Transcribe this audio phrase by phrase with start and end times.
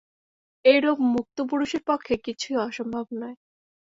[0.65, 3.37] এইরূপ মুক্ত পুরুষের পক্ষে কিছুই অসম্ভব নয়।